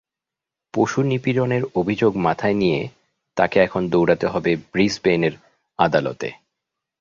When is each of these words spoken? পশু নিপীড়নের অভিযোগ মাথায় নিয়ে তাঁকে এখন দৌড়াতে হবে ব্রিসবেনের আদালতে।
পশু 0.73 0.99
নিপীড়নের 1.01 1.63
অভিযোগ 1.75 2.11
মাথায় 2.17 2.53
নিয়ে 2.53 2.79
তাঁকে 3.37 3.57
এখন 3.59 3.81
দৌড়াতে 3.89 4.27
হবে 4.27 4.51
ব্রিসবেনের 4.73 5.33
আদালতে। 5.79 6.29